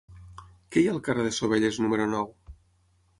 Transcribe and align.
Què 0.75 0.81
hi 0.83 0.87
ha 0.87 0.93
al 0.95 1.01
carrer 1.07 1.25
de 1.27 1.33
Sovelles 1.39 1.77
número 1.83 2.09
nou? 2.15 2.33